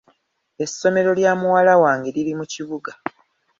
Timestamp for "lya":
1.19-1.33